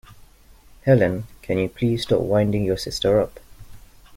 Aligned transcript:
Helen, 0.83 1.25
can 1.43 1.59
you 1.59 1.69
please 1.69 2.01
stop 2.01 2.21
winding 2.21 2.65
your 2.65 2.75
sister 2.75 3.21
up? 3.21 3.39